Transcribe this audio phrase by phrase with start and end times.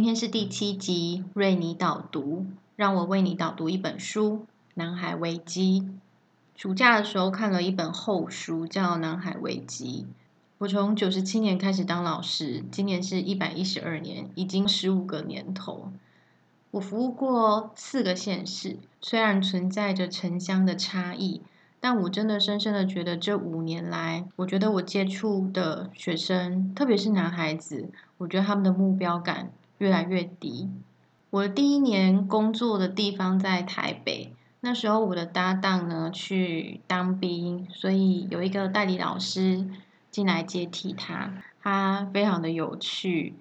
[0.00, 4.36] 今天是第七集，瑞尼导读，让我为你导读一本书
[4.72, 5.82] 《南海危机》。
[6.56, 10.06] 暑假的时候看了一本厚书，叫《南海危机》。
[10.56, 15.92] 我从九十七年开始当老师，今年是一百一十二年，已经十五个年头。
[16.70, 21.42] 我服务过四个县市，虽然存在着城乡的差异。
[21.82, 27.88] 但我真的深深的觉得，这五年来，我觉得我接触的学生，特别是男孩子，
[28.18, 29.50] 我觉得他们的目标感
[29.80, 30.68] 越来越低。
[31.30, 39.66] 我第一年工作的地方在台北，那时候我的搭档呢去当兵，所以有一个代理老师
[40.10, 43.34] 进来接替他，他非常的有趣，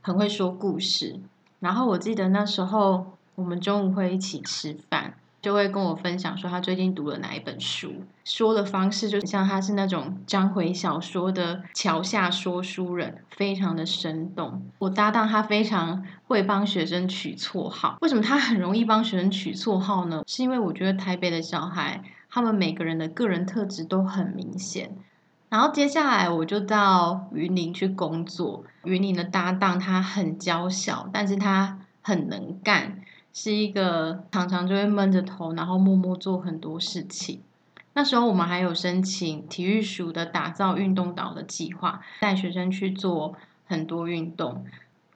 [0.00, 1.18] 很会说故事。
[1.58, 5.14] 然后我记得那时候我们中午会一起吃饭。
[5.42, 14.62] 就会跟我分享说他最近读了哪一本书，说的方式就像他是那种章回小说的桥下说书人，非常的生动。
[14.78, 20.22] 我搭档他非常会帮学生取绰号，为什么他很容易帮学生取绰号呢？
[20.28, 24.96] 是因为我觉得台北的小孩，他们每个人的个人特质都很明显。
[25.48, 33.00] 然后接下来我就到云林去工作，云林的搭档他很娇小，但是他很能干。
[33.32, 37.40] 是一个常常就会闷着头，然后默默做很多事情。
[37.94, 43.34] 那时候我们还有申请体育署的打造运动岛的计划，带学生去做
[43.66, 44.64] 很多运动。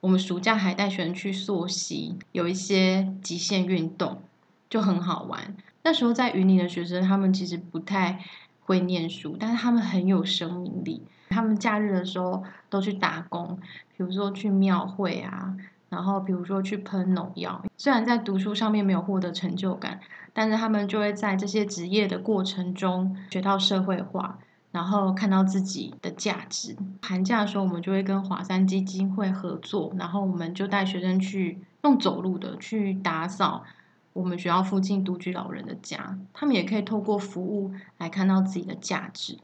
[0.01, 4.21] 我们暑假还带学生去溯溪，有一些极限运动
[4.69, 5.55] 就很好玩。
[5.83, 8.23] 那时候在云林的学生，他们其实不太
[8.65, 11.01] 会念书，但是他们很有生命力。
[11.29, 13.59] 他们假日的时候都去打工，
[13.95, 15.55] 比如说去庙会啊。
[15.89, 20.01] 然后，比如说去喷农药，虽然在读书上面没有获得成就感，
[20.33, 24.37] 但是他们就会在这些职业的过程中学到社会化，
[24.73, 26.75] 然后看到自己的价值。
[27.01, 33.63] 寒假的时候，我们就会跟华山基金会合作，然后我们就带学生去用走路的去打扫
[34.11, 39.37] 我们学校附近独居老人的家，他们也可以透过服务来看到自己的价值。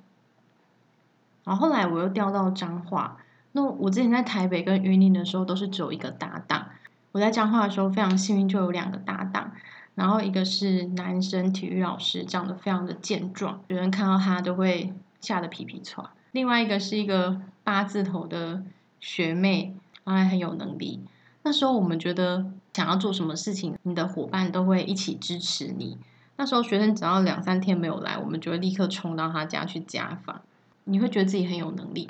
[1.46, 3.18] 然后后来我又调到彰化。
[3.54, 6.68] 那我之前在台北跟云林的时候，都是只有一个搭档。
[7.14, 9.52] 我在彰化的时候非常幸运，就有两个搭档。
[9.96, 14.92] 然后一个是男生体育老师，长得非常的健壮，别人看到他都会
[15.22, 16.10] 吓得皮皮喘。
[16.32, 18.64] 另外一个是一个八字头的
[19.00, 21.02] 学妹，然后很有能力。
[21.44, 26.00] 那时候我们觉得想要做什么事情，你的伙伴都会一起支持你。
[26.38, 30.42] 那时候学生只要两三天没有来，我们就会立刻冲到他家去家访。
[30.86, 32.10] 你会觉得自己很有能力。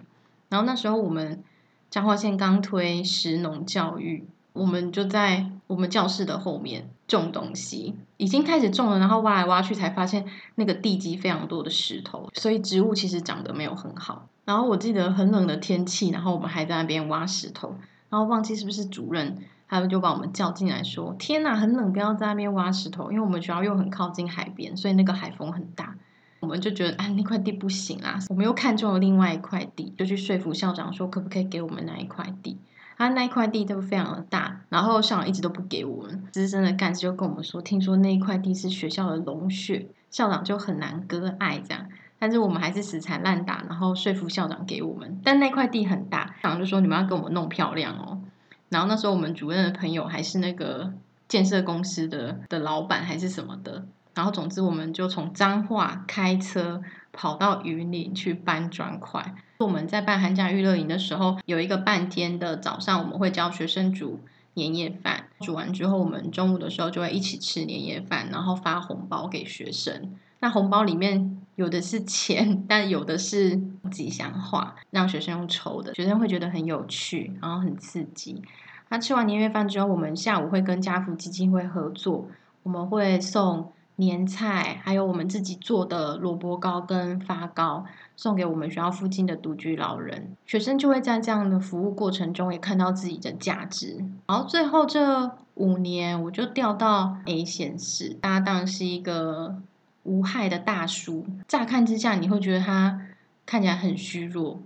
[0.53, 1.43] 然后那时候我们
[1.89, 8.99] 彰化县刚推实农教育，我们就在我们教室的后面种东西，已经开始种了。
[8.99, 14.27] 然后挖来挖去才发现那个地基非常多的石头，所以植物其实长得没有很好。
[14.45, 17.73] 然后我记得很冷的天气，然后我们还在那边挖石头，
[18.11, 19.35] 然后忘记是不是主任，
[19.67, 25.95] 他们就把我们叫进来说：“天哪，很冷，不要在那边挖石头，因为我们学校又很靠近海边，所以那个海风很大。”
[26.43, 32.59] 我们就觉得啊，那块地不行啊，我们又看中了另外一块地，就去说服校长说，可不可以给我们那一块地？
[32.97, 36.21] 他那一块地都非常的大，然后校长一直都不给我们。
[36.33, 41.87] 资深的干事就跟我们说，听说那一块地是学校的龙穴，校长就很难割爱这样。
[42.19, 45.21] 但是我们还是死缠烂打，然后说服校长给我们。
[45.23, 48.19] 但那块地很大，校长就说你们要给我们弄漂亮哦。
[48.67, 50.91] 然后那时候我们主任的朋友还是那个
[51.29, 53.85] 建设公司的的老板还是什么的。
[54.13, 56.81] 然后，总之，我们就从彰化开车
[57.11, 59.33] 跑到云林去搬砖块。
[59.57, 64.19] 我们在办寒假娱乐营的时候，有一个半天的早上，我们会教学生煮
[64.53, 65.25] 年夜饭。
[65.39, 70.13] 煮完之后，我们中午的时候就会一起吃年夜饭，然后发红包给学生。
[70.41, 73.59] 那红包里面有的是钱，但有的是
[73.89, 78.41] 吉祥话，让学生用抽的，学生会觉得很有趣，然后很刺激。
[78.89, 82.27] 那吃完年夜饭之后，我们下午会跟家福基金会合作，
[82.61, 83.71] 我们会送。
[83.97, 87.85] 年菜，还有我们自己做的萝卜糕跟发糕，
[88.15, 90.35] 送给我们学校附近的独居老人。
[90.47, 94.03] 学生就会在这样的服务过程中，也看到自己的价值。
[94.25, 99.57] 然后最后这五年，我就调到 A 县市，搭档是一个
[100.01, 101.27] 无害的大叔。
[101.47, 102.99] 乍看之下，你会觉得他
[103.45, 104.59] 看起来很虚弱，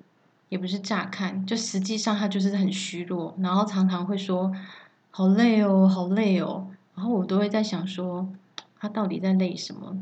[0.48, 4.54] 也不是乍看，就实际上他就是很虚弱，然后常常会说
[5.12, 8.30] ：“好累哦，好累哦。”然后我都会在想说。
[8.80, 9.98] 他到底在累什么？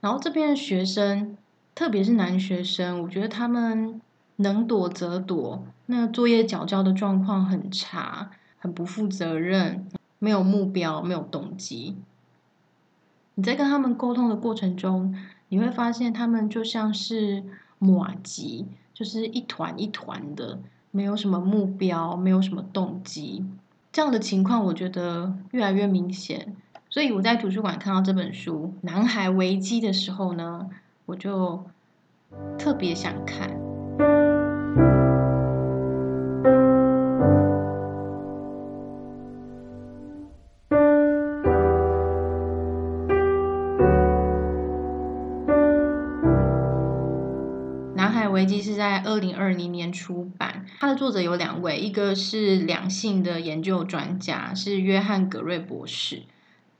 [0.00, 1.36] 然后这边的学生，
[1.74, 4.00] 特别是男学生，我觉得他们
[4.36, 5.64] 能躲则躲。
[5.86, 9.86] 那作业缴交的状况很差，很不负责任，
[10.18, 11.96] 没有目标，没有动机。
[13.34, 15.14] 你在跟他们沟通的过程中，
[15.48, 17.42] 你会发现他们就像是
[17.78, 20.60] 马吉，就是一团一团的，
[20.90, 23.44] 没有什么目标，没有什么动机。
[23.90, 26.54] 这样的情况，我觉得越来越明显。
[26.90, 30.70] 所以我在图书馆看到这本书《男孩危机》的时候呢，
[31.04, 31.64] 我就
[32.58, 33.50] 特别想看。
[47.94, 56.22] 《男孩危机》是在二零二零年出版，它的作者有两位，一个是两性的研究专家，是约翰格瑞博士。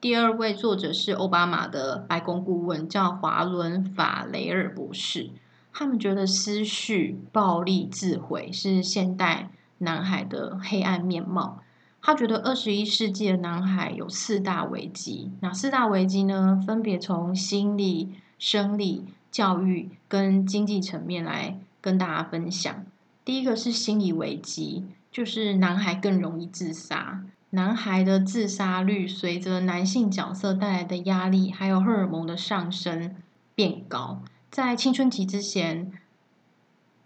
[0.01, 5.31] 第二位作者是奥巴马的白宫顾问，叫华伦法雷尔博士。
[5.73, 11.65] 他们觉得思绪、暴力、自毁是现代男孩的黑暗面貌。
[12.01, 15.33] 他觉得二十一世纪的男孩有四大危机。
[15.41, 16.63] 哪四大危机呢？
[16.65, 22.87] 分别从心理、生理、教育跟经济层面来跟大家分享。
[23.25, 27.25] 第一个是心理危机，就是男孩更容易自杀。
[27.51, 33.17] 男孩的自杀率随着男性角色带来的压力，还有荷尔蒙的上升
[33.55, 34.23] 变高。
[34.51, 35.91] 在青春期之前，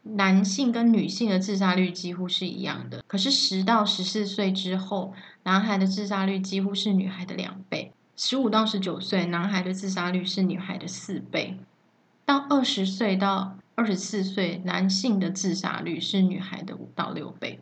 [0.02, 3.04] 男性跟女性的自杀率几乎是一样的。
[3.06, 11.54] 可是十到十四岁之后，男孩的自杀率几乎是女孩的两倍；十五到十九岁，男孩的自杀率是女孩的四倍；
[12.24, 17.60] 到二十岁到二十四岁，男性的自杀率是女孩的五到六倍。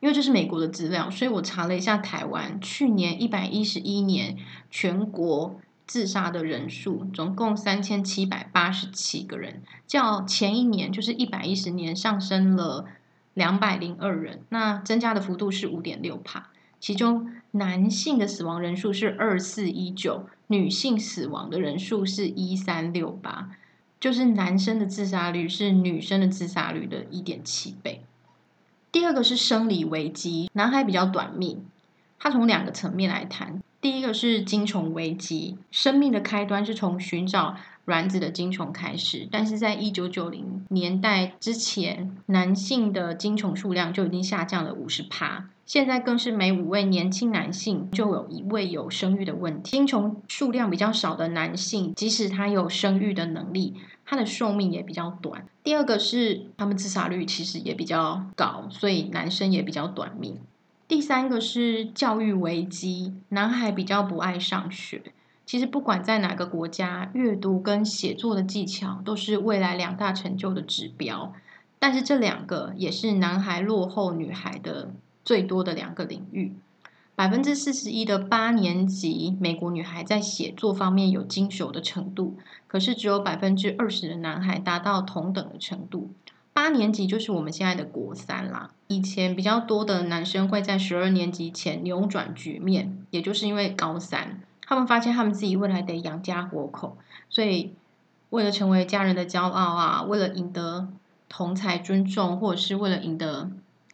[0.00, 4.36] 因为这是美国的资料，所以我查了一下台湾去年一百一十一年
[4.70, 12.86] 全国自杀的人数，总共三千七百八十七个人，较前一年就是一百一十年上升了
[13.32, 16.50] 两百零二人，那增加的幅度是五点六帕。
[16.80, 23.50] 其中男性的死亡人数是二四一九，女性死亡的人数是一三六八，
[23.98, 28.04] 就是男生的自杀率是女生的自杀率的一点七倍。
[28.94, 31.64] 第二个是生理危机，男孩比较短命，
[32.16, 33.60] 他从两个层面来谈。
[33.80, 49.70] 第一个是精虫危机，生命的开端是从寻找卵子的精虫开始，但是在一九九零年代之前，男性的精虫数量就已经下降了五十趴，现在更是每五位年轻男性就有一位有生育的问题。
[49.70, 53.74] 精虫数量比较少的男性，即使他有生育的能力。
[54.06, 55.46] 他的寿命也比较短。
[55.62, 60.38] 第二个是他们自杀率其实也比较高，所以男生也比较短命。
[60.86, 65.00] 第三个是教育危机，男孩比较不爱上学。
[65.46, 71.32] 其实不管在哪个国家，阅读跟写作的技巧都是未来两大成就的指标，
[71.78, 74.92] 但是这两个也是男孩落后女孩的
[75.24, 76.54] 最多的两个领域。
[77.16, 86.10] 百分之四十一的八年级美国女孩在写作方面有精熟的程度，可是只有百分之二十的男孩达到同等的程度。
[86.52, 88.70] 八年级就是我们现在的国三啦。
[88.88, 96.96] 以前比较多的男生会在十二年级前扭转局面，也就是因为高三，他们发现他们自己未来得养家活口，
[97.28, 97.74] 所以
[98.30, 100.88] 为了成为家人的骄傲啊，为了赢得
[101.28, 103.50] 同才尊重，或者是为了赢得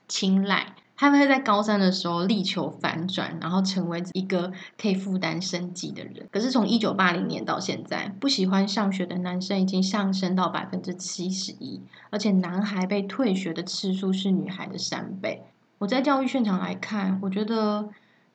[0.09, 0.75] 青睐。
[0.97, 6.29] 他们会在高三的时候力求反转，然后成为一个可以负担生计的人。
[6.31, 15.43] 可是从一九八零年到现在，不喜欢上学的男生已经上升到百分之七十一，而且男孩被退学的次数是女孩的三倍。
[15.79, 17.89] 我在教育现场来看，我觉得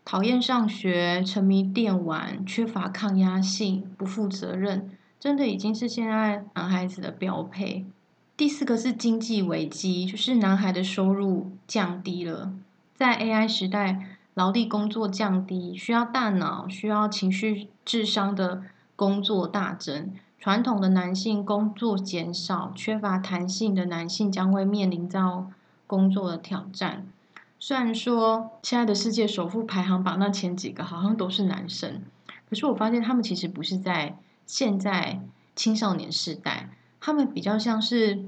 [0.06, 7.84] 讨厌上学、沉迷电玩、缺乏抗压性、不负责任，真的已经是现在男孩子的标配。
[8.38, 12.54] 第四个是经济危机，就是男孩的收入降低了。
[12.94, 18.62] 在 AI 时代，劳力工作降低，需要大脑、需要情绪、智商的
[18.96, 20.14] 工作大增。
[20.38, 25.48] 传统的男性工作减少，缺乏弹性的男性将会面临到
[25.88, 27.08] 工作的挑战。
[27.68, 32.04] 虽然说亲爱的世界首富排行榜那前几个好像都是男生，
[32.48, 35.20] 可是我发现他们其实不是在现在
[35.56, 36.70] 青少年时代，
[37.00, 38.24] 他们比较像是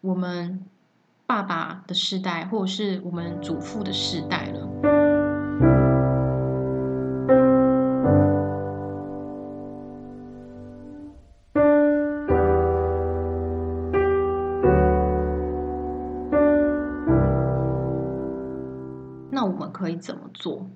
[0.00, 0.66] 我们
[1.24, 4.99] 爸爸的时代，或者是我们祖父的时代了。
[19.30, 20.68] 那我们可以怎么做？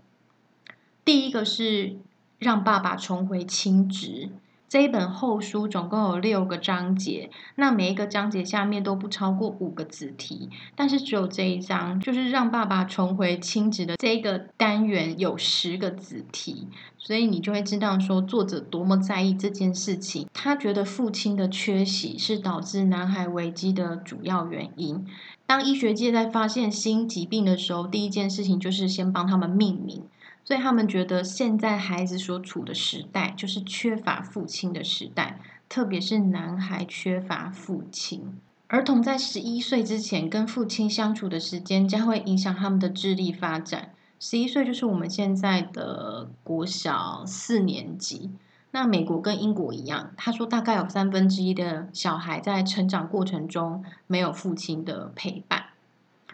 [1.04, 1.96] 第一个是
[2.38, 4.30] 让爸爸重回亲职。
[4.66, 16.66] 这一本厚书总共有六个章节，那每一个章节下面都不超过五个子题，但是只有这一章，就是让爸爸重回亲职的这一个单元有十个子题，
[16.98, 20.28] 所以你就会知道说作者多么在意这件事情。
[20.34, 25.06] 他觉得父亲的缺席是导致男孩危机的主要原因。
[25.46, 30.02] 当医学界在发现新疾病的时候，第一件事情就是先帮他们命名。
[30.46, 38.38] 所以他们觉得现在孩子所处的时代就是缺乏父亲的时代，特别是男孩缺乏父亲。
[38.66, 43.94] 儿童在十一岁之前跟父亲相处的时间将会影响他们的智力发展。
[44.20, 48.30] 十一岁就是我们现在的国小四年级。
[48.74, 55.66] 那美国跟英国一样，他说大概有三分之一的小孩在成长过程中没有父亲的陪伴。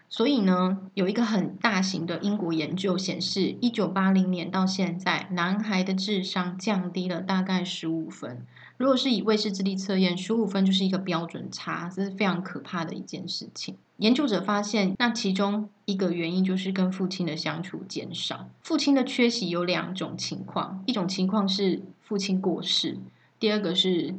[0.08, 8.42] 所以呢，有一个很大型的英国研究显示，一九八零年到现在，男孩的智商降低了大概十五分。
[8.78, 13.76] 如果是以卫士智力测验，十五分就是一个标准差，这是非常可怕的一件事情。
[13.98, 18.48] 研究者发现，那其中一个原因就是跟父亲的相处减少。
[18.62, 22.98] 父亲的缺席有两种情况，一种情况是父亲过世，
[23.38, 24.16] 第二个是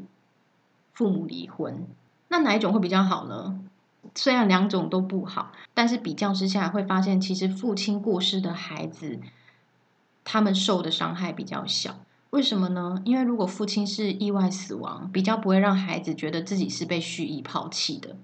[0.94, 1.86] 父母离婚。
[2.30, 3.60] 那哪一种会比较好呢？
[4.16, 9.20] 虽然两种都不好，但是比较之下会发现，其实父亲过世的孩子，
[10.24, 12.00] 他们受的伤害比较小。
[12.30, 13.02] 为什么呢？
[13.04, 18.16] 因为如果父亲是意外死亡，比较不会让孩子觉得自己是被蓄意抛弃的。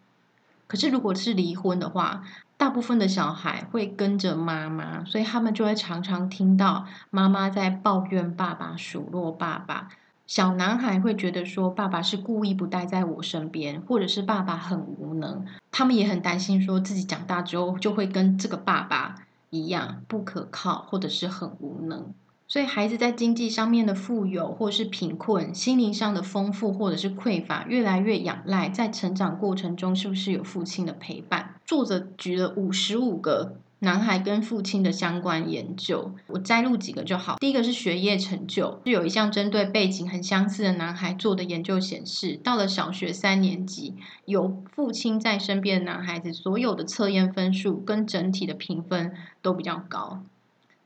[0.67, 2.23] 可是如果是离婚的话，
[2.57, 9.89] 大部分的小孩会跟着妈妈，所以他们就会常常听到妈妈在抱怨爸爸、数落爸爸。
[10.25, 15.45] 小男孩会觉得说，爸爸是故意不待在我身边，或者是爸爸很无能。
[15.71, 19.15] 他们也很担心，说自己长大之后就会跟这个爸爸
[19.51, 22.13] 一样不可靠，或者是很无能。
[22.47, 31.55] 所以，孩子在经济上面的富有，或是贫困；心灵上的丰富，或者是匮乏，越来越仰赖在成长过程中是不是有父亲的陪伴。
[31.65, 33.57] 作者举了五十五个。
[33.79, 37.35] 男孩跟父亲的相关研究，我摘录几个就好。
[37.39, 43.93] 第一个是学业成就，是有一项针对背景很相似的男孩做的研究显示，到了小学三年级，
[44.25, 49.13] 有父亲在身边的男孩子，所有的测验分数跟整体的评分
[49.43, 50.23] 都比较高。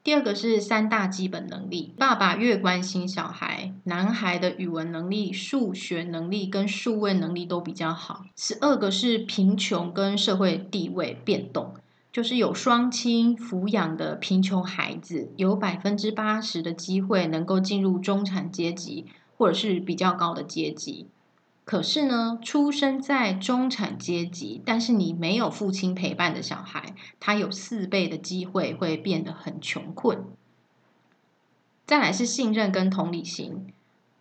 [0.04, 8.26] 第二个是三大基本能力，爸爸越关心小孩，男孩的语文能力、数学能力跟数位能力都比较好。
[8.36, 11.76] 十二个是贫穷跟社会地位变动。
[12.12, 19.06] 就是有双亲抚养的贫穷孩子，有百分之八十的机会能够进入中产阶级
[19.38, 21.08] 或者是比较高的阶级。
[21.64, 30.26] 可是呢，出生在中产阶级，但是你没有父亲陪伴的小孩，他有四倍的机会会变得很穷困。
[31.86, 33.68] 再来是信任跟同理心，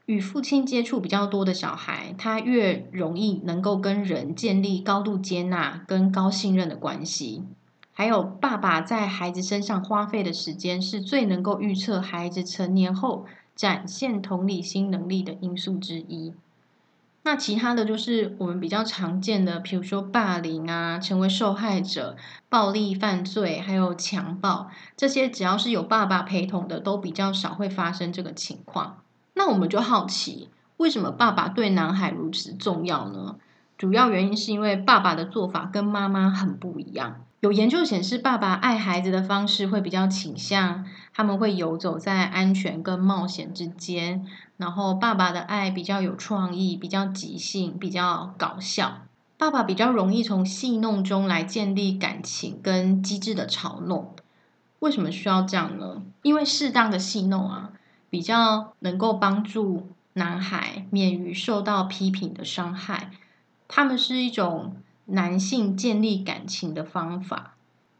[0.06, 7.44] 与父亲接触比较多的小孩，他越容易能够跟人建立高度接纳跟高信任的关系。
[7.92, 16.34] 还有爸爸在孩子身上花费的时间，是最能够预测孩子成年后展现同理心能力的因素之一。
[17.22, 22.16] 那其他的就是我们比较常见的，比如说霸凌啊，成为受害者、
[22.48, 29.02] 暴力犯罪，还有强暴，这些只要是有爸爸陪同的，都比较少会发生这个情况。
[29.34, 30.48] 那我们就好奇，
[30.78, 33.36] 为什么爸爸对男孩如此重要呢？
[33.76, 37.24] 主要原因是因为爸爸的做法跟妈妈很不一样。
[37.40, 44.26] 有研究显示，爸爸爱孩子的方式会比较倾向，他们会游走在安全跟冒险之间。
[44.58, 49.06] 然后，爸爸的爱比较有创意，比较即兴，比较搞笑。
[49.38, 54.14] 爸爸比较容易从戏弄中来建立感情跟机智的嘲弄。
[54.80, 56.02] 为什么需要这样呢？
[56.20, 57.70] 因为适当的戏弄啊，
[58.10, 63.10] 比较能够帮助男孩免于受到批评的伤害。
[63.66, 64.76] 他们是一种。
[65.10, 67.54] 男性建立感情的方法，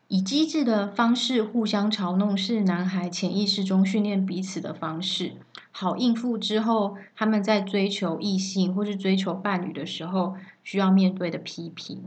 [0.09, 5.33] 以机智的方式互相嘲弄，是男孩潜意识中训练彼此的方式。
[5.73, 12.03] 好应付之后，他们在追求异性或是追求伴侣的时候，需要面对的批评。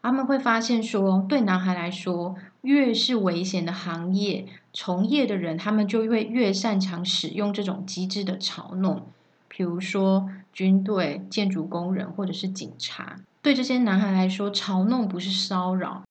[0.00, 9.06] 他们会发现说，对男孩来说，越是危险的行业，从业的人他们就会越擅长使用这种机智的嘲弄，
[9.48, 13.20] 比如说军队、建筑工人或者是警察。
[13.42, 16.02] 对这些男孩来说，嘲弄不是骚扰。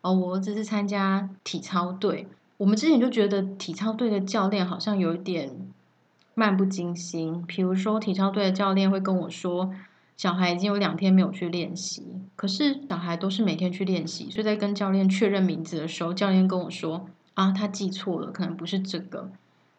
[0.00, 5.50] 哦，我只是参加体操队，我们之前就觉得体操队的教练好像有一点
[6.34, 7.44] 漫不经心。
[7.46, 9.74] 比如说，体操队的教练会跟我说。
[10.14, 19.30] 小孩已经有两天没有去练习，可是小孩都是每天去练习，所以在跟教练确认名字的时候，教练跟我说：“啊，他记错了，可能不是这个。”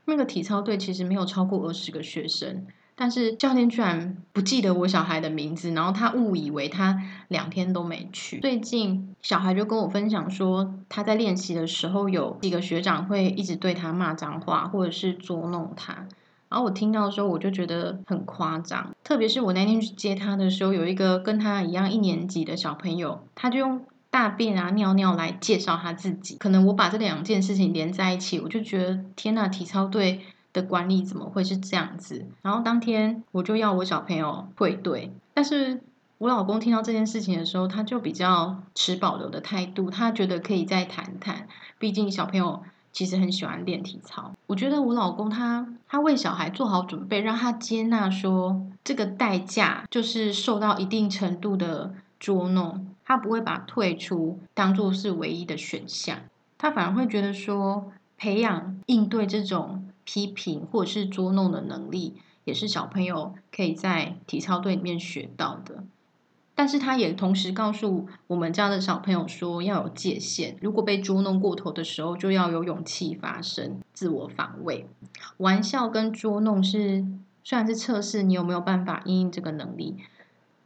[0.04, 8.40] 那个体操队其实没有超过二十个学生，但是教练居然不记得我小孩的名字，然后他误以为他两天都没去。
[8.40, 16.08] 最近小孩就跟我分享说，他在练习的时候有几个学长会一直对他骂脏话，或者是捉弄他。
[16.50, 18.96] 然后我听到的时候，我就觉得很夸张。
[19.04, 23.82] 特别是我那天去接他的时候，有一个跟他一样一年级的小朋友，他就用
[24.12, 26.38] 大便啊、尿尿来介绍他自己。
[26.38, 30.22] 可能我把这两件事情连在一起，我就觉得天呐，体操队
[30.54, 32.26] 的管理怎么会是这样子？
[32.42, 35.82] 然后当天我就要我小朋友会队，但是
[36.20, 42.64] 我老公听到这件事情的时候，他就比较持保留的态度，他觉得可以再谈谈，毕竟小朋友。
[42.94, 56.20] 其实很喜欢练体操，我觉得我老公他他为小孩做好准备，让他接纳说这个代价就是受到一定程度的捉弄，他不会把退出当做是唯一的选项，
[56.60, 65.84] 他反而会觉得说培养应对这种批评或者是捉弄的能力，也是小朋友可以在体操队里面学到的。
[66.56, 74.86] 但是他也同时告诉我们家的小朋友说要有界限，如果被捉弄过头的时候，就要有勇气发声，自我防卫。
[75.38, 77.04] 玩笑跟捉弄是
[77.44, 79.98] 虽然是测试你有没有办法应这个能力，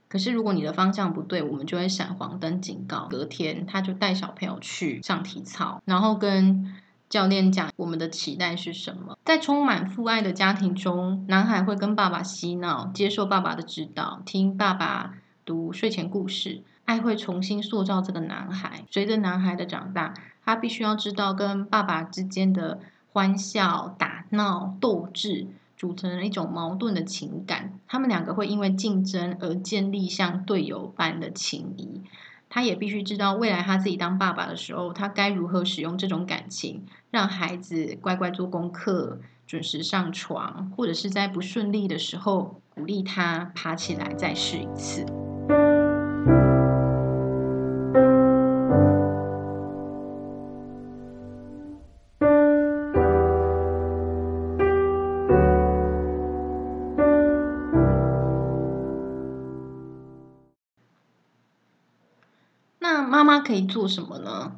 [0.10, 3.08] 可是如果你的方向不对，我们就会闪黄灯警告。
[3.10, 6.76] 隔天他就带小朋友去上体操，然后跟
[7.10, 9.18] 教练讲我们的期待是什么。
[9.24, 15.14] 在充满父爱的家庭中，男孩会跟爸爸嬉闹，接受爸爸的指导，听爸爸。
[15.46, 18.84] 读睡前故事，爱会重新塑造这个男孩。
[18.92, 22.82] 随着男孩的长大，他必须要知道跟爸爸之间的
[23.14, 25.48] 欢笑、打闹、斗智
[25.78, 27.72] 组成了一种矛盾的情感。
[27.88, 32.02] 他们两个会因为竞争而建立像队友般的情谊。
[32.50, 45.06] 他也必须知道，未来他自己当爸爸的时候，他该如何使用这种感情，让孩子乖乖做功课、准时上床，或者是在不顺利的时候鼓励他爬起来再试一次。
[63.58, 64.56] 以做什么呢？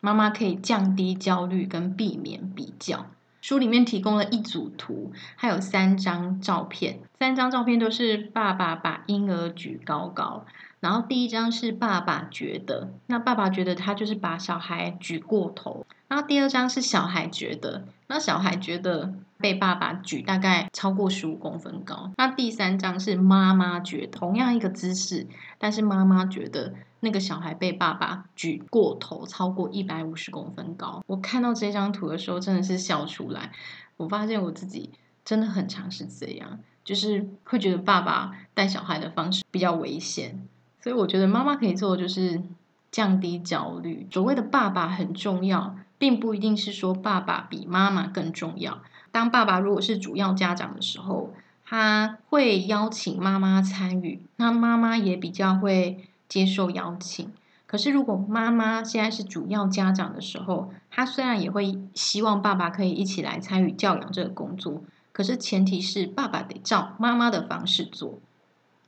[0.00, 3.06] 妈妈可以降低焦虑跟避免比较。
[3.40, 7.00] 书里面提供了一组图，还有三张照片。
[7.22, 10.44] 三张照片都是爸爸把婴儿举高高，
[10.80, 15.86] 然后第一张是爸爸觉得，那爸爸觉得他就是把小孩举过头。
[16.08, 22.10] 然后第二张是小孩觉得，那小孩觉得被爸爸举大概超过十五公分高。
[22.16, 26.74] 那第三张是妈妈觉得，同样一个姿势，但是妈妈觉得。
[27.04, 31.02] 那个小孩被爸爸举过头，超过一百五十公分高。
[31.06, 33.50] 我看到这张图的时候，真的是笑出来。
[33.96, 34.90] 我发现我自己
[35.24, 40.46] 真的很常是这样，就是会觉得爸爸带小孩的方式比较危险。
[40.80, 42.42] 所以我觉得妈妈可以做的就是
[42.90, 44.06] 降低焦虑。
[44.10, 48.78] 所谓的爸爸很重要，并不一定是说爸爸比妈妈更重要。
[49.10, 51.32] 当爸爸如果是主要家长的时候，
[51.64, 56.04] 他会邀请妈妈参与，那妈妈也比较会。
[56.28, 57.30] 接受邀请，
[57.66, 68.18] 可是如果妈妈现在是主要家长的时候，她虽然也会希望爸爸可以一起来参与教养这个工作，可是前提是爸爸得照妈妈的方式做。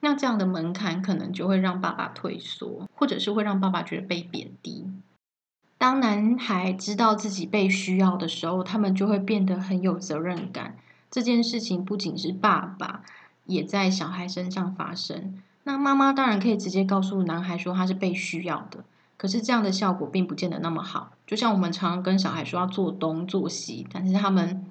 [0.01, 4.87] 那这样的门槛可能就会让爸爸退缩，或者是会让爸爸觉得被贬低。
[5.79, 10.77] 当男孩知道自己被需要的时候，他们就会变得很有责任感。
[11.11, 13.03] 这件事情不仅是爸爸，
[13.47, 15.43] 也在小孩身上发生。
[15.63, 18.85] 那妈妈当然可以直接告诉男孩说他是被需要的，
[19.17, 21.13] 可是这样的效果并不见得那么好。
[21.27, 24.67] 就像我们常常跟小孩说要做东做西，但是他们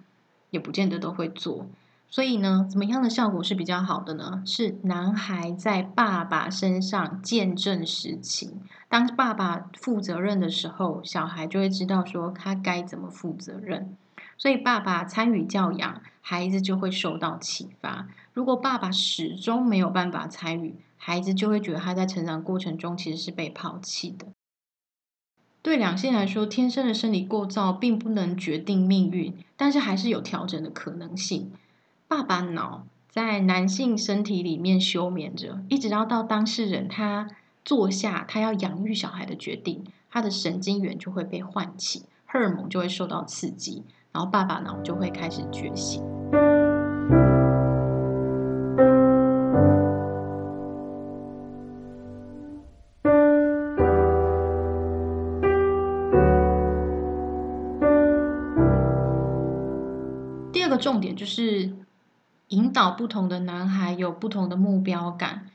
[0.53, 1.65] 也不见得都会做。
[2.07, 4.43] 所以呢，怎么样的效果是比较好的呢？
[4.45, 13.97] 是男孩在爸爸身上见证实情，当爸爸负责任的时候，小孩就会知道说他该怎么负责任。
[14.37, 18.07] 所以爸爸参与教养，孩子就会受到启发。
[18.33, 24.27] 如果爸爸始终没有办法参与，孩子就会觉得他在成长过程中其实是被抛弃的。
[25.63, 31.52] 对两性来说，天生的生理构造并不能决定命运，但是还是有调整的可能性。
[32.06, 37.30] 爸爸脑在男性身体里面休眠着，一直要到当事人他
[37.63, 46.22] 做下他要养育小孩的决定，他的神经元就会被唤起，荷尔蒙就会受到刺激，然后爸爸脑就会开始觉醒。
[61.03, 61.73] 点就是
[62.47, 65.49] 引导不同的男孩有不同的目标感。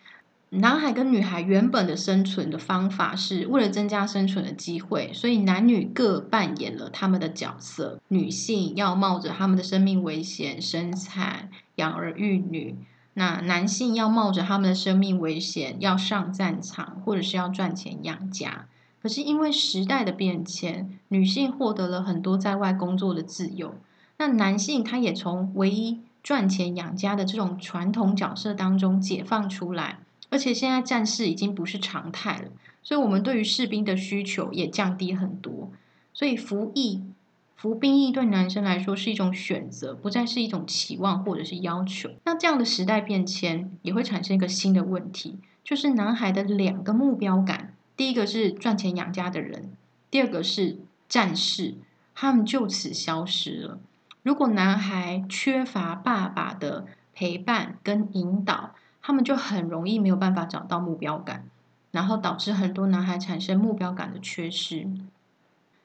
[0.50, 8.00] 男孩跟女孩原本的生存的方法是为了增加生存的机会，所以男女各扮演了他们的角色。
[8.08, 12.76] 女性要冒着他们的生命危险生产、养儿育女；
[13.12, 18.66] 那男性要冒着他们的生命危险要上战场，或者是要赚钱养家。
[19.02, 23.74] 可是因为时代的变迁，女性获得了很多在外工作的自由。
[24.18, 32.48] 那男性他也从唯一赚钱养家的这种传统角色当中解放出来，而且现在战事已经不是常态了，
[32.82, 35.70] 所以我们对于士兵的需求也降低很多。
[36.12, 37.02] 所以服役、
[37.54, 42.10] 服兵役对男生来说是一种选择，不再是一种期望或者是要求。
[42.24, 49.70] 那这样的时代变迁也会产生一个新的问题，就是男孩的两个目标感：第一个是赚钱养家的人，
[50.10, 50.78] 第二个是
[51.08, 51.76] 战士，
[52.14, 53.78] 他们就此消失了。
[54.22, 61.44] 如果男孩缺乏爸爸的陪伴跟引导，他们就很容易没有办法找到目标感，
[61.90, 64.86] 然后导致很多男孩产生目标感的缺失。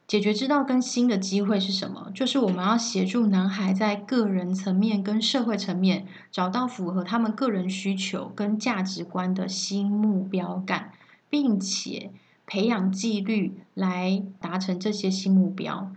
[0.05, 2.11] 解决之道跟新的机会是什么？
[2.13, 10.91] 就是我们要协助男孩在个人层面跟社会层面找到符合他们个人需求跟价值观的新目标感，
[11.29, 12.11] 并且
[12.45, 15.91] 培养纪律来达成这些新目标。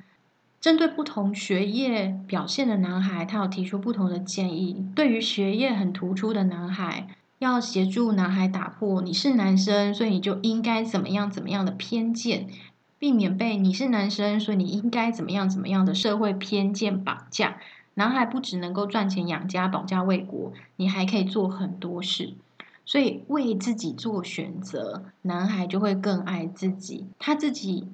[0.66, 4.85] 针对不同学业表现的男孩，他有提出不同的建议。
[4.96, 7.07] 对于学业很突出的男孩，
[7.38, 12.48] 要协助男孩打破“你是男生，所以你就应该怎么样怎么样的偏见”，
[12.98, 17.59] 避免被“你是男生，所以你应该怎么样怎么样的社会偏见绑架”。
[17.94, 22.35] 男孩不只能够赚钱养家、保家卫国，你还可以做很多事。
[22.85, 27.87] 所以为自己做选择，男孩就会更爱自己，他自己。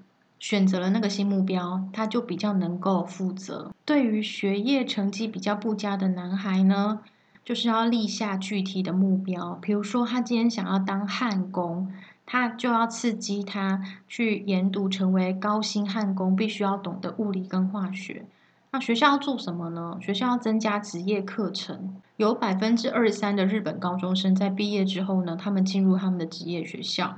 [0.43, 3.73] 选择了那个新目标，他就比较能够负责。
[3.85, 6.99] 对于学业成绩比较不佳的男孩呢，
[7.45, 9.57] 就是要立下具体的目标。
[9.63, 11.93] 比如说，他今天想要当焊工，
[12.27, 18.25] 他就要刺激他去研读，成为高薪焊工，必须要懂得物理跟化学。
[18.73, 19.97] 那学校要做什么呢？
[20.03, 27.17] 学校要增加职业课程，有百分之二十三的日本高中生在毕业之后呢，他们进入他们的职业学校。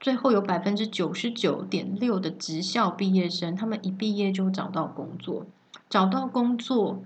[0.00, 5.44] 最后有百分之九十九点六的职校毕业生，他们一毕业就找到工作。
[5.90, 7.02] 找到工作，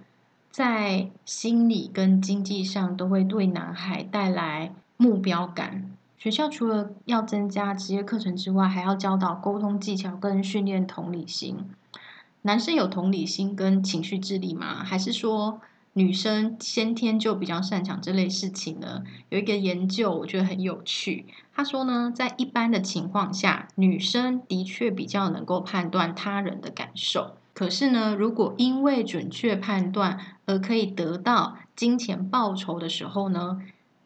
[0.50, 5.90] 在心理跟经济上都会对男孩带来目标感。
[6.16, 11.56] 学校除了要增加职业课程之外，还要教导沟通技巧跟训练同理心。
[12.42, 14.84] 男生有同理心跟情绪智力吗？
[14.84, 15.60] 还是说？
[15.94, 19.04] 女生先天就比较擅长这类事情呢。
[19.28, 21.26] 有一个研究，我觉得很有趣。
[21.54, 27.36] 他说呢，在一般的情况下，女生的确比较能够判断他人的感受。
[27.52, 33.62] 可是呢，如果因为准确判断而可以得到金钱报酬的时候呢，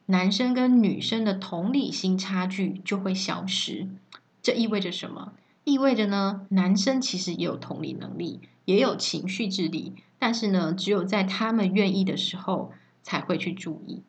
[0.07, 3.89] 男生跟女生的同理心差距就会消失。
[4.43, 5.33] 这意味着什么？
[5.69, 9.95] 意味着呢，男生其实也有同理能力，也有情绪智力。
[10.19, 14.03] 但是呢，只有在他们愿意的时候才会去注意，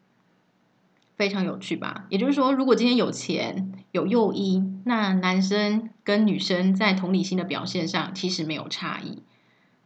[1.15, 2.05] 非常有趣吧？
[2.09, 9.21] 也就是说，如果今天有钱有诱因，那男生跟女生在同理心的表现上其实没有差异。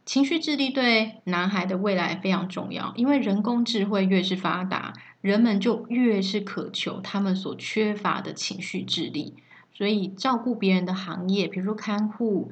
[0.06, 9.34] 情绪智力对男孩的未来非常重要，因为人工智慧越是发达，人们就越是渴求他们所缺乏的情绪智力。
[9.74, 12.50] 所以，照顾别人的行业，比如说看护、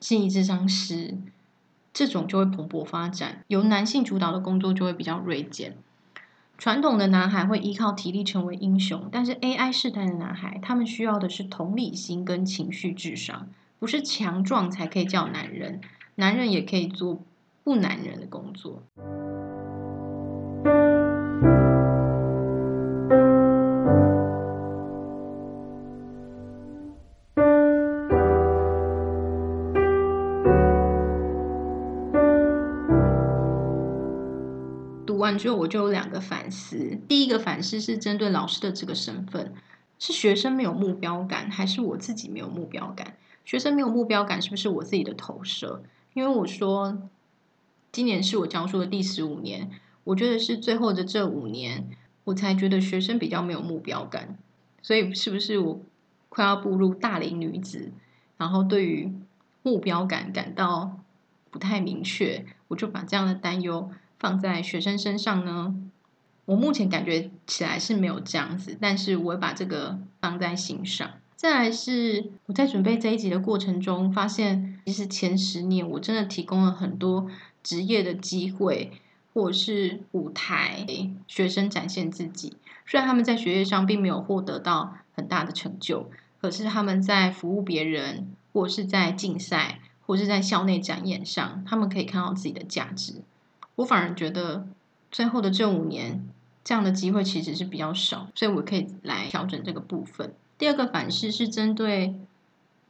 [0.00, 1.18] 心理智商师。
[1.90, 5.76] 这种就会蓬勃发展，由男性主导的工作就会比较锐减。
[6.56, 13.48] 传统的男孩会依靠体力成为英雄，但是 AI 时代的男孩，他们需要的是同理心跟情绪智商，
[13.80, 15.80] 不是强壮才可以叫男人，
[16.14, 17.18] 男人也可以做
[17.64, 18.82] 不男人的工作。
[35.38, 36.98] 之后我就有两个反思。
[37.08, 39.54] 第一个反思是针对老师的这个身份，
[39.98, 43.16] 是学生没有目标感，还是我自己没有目标感？
[43.44, 45.82] 学生没有目标感是不是我自己的投射？
[46.12, 46.98] 因为我说
[47.90, 49.70] 今年是我教书的第十五年，
[50.04, 51.88] 我觉得是最后的这五年，
[52.24, 54.36] 我才觉得学生比较没有目标感。
[54.82, 55.80] 所以是不是我
[56.28, 57.92] 快要步入大龄女子，
[58.36, 59.12] 然后对于
[59.62, 60.98] 目标感感到
[61.50, 65.74] 不太明确，我就把这样的担忧放在学生身上呢？
[66.46, 71.10] 我目前感觉起来是没有这样子，但是我会把这个放在心上。
[71.36, 77.30] 再来是我在准备这一集的过程中，发现其实前十年我真的提供了很多
[77.62, 78.90] 职业的机会，
[79.34, 80.84] 或者是舞台
[81.28, 82.56] 学生展现自己。
[82.86, 93.22] 虽然他们在学业上并没有获得到很大的成就，可是他们在服务别人，或是在竞赛，或是在校内展演上，他们可以看到自己的价值。
[93.78, 94.66] 我反而觉得
[95.10, 96.28] 最后的这五年。
[96.64, 100.34] 这样的机会其实是比较少，所以我可以来调整这个部分。
[100.58, 102.14] 第二个反思是针对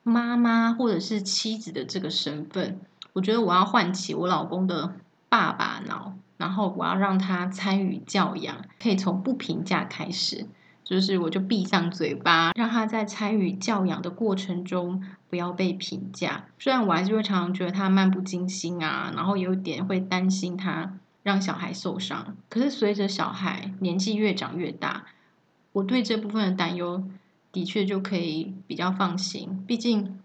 [0.03, 2.81] 妈妈或者是妻子的这个身份，
[3.12, 4.94] 我觉得我要唤起我老公的
[5.29, 10.48] 爸爸脑，然后我要让他参与教养，可以从不评价开始，
[10.88, 16.46] 就是我就闭上嘴巴，让他在参与教养的过程中不要被评价。
[16.59, 20.94] 虽然我还是会常常觉得他漫不经心啊，然后有点会担心他。
[21.24, 25.05] 让小孩受伤，可是随着小孩年纪越长越大，
[25.72, 27.05] 我对这部分的担忧
[27.53, 29.62] 的确就可以比较放心。
[29.66, 30.18] 毕竟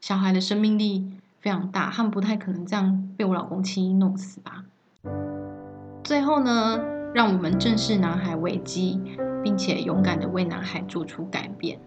[0.00, 4.62] 小孩的生命力非常大，他们不太可能这样被我老公轻易弄死吧。
[6.04, 6.78] 最后呢，
[7.12, 9.00] 让我们正视男孩危机，
[9.42, 11.78] 并且勇敢的为男孩做出改变。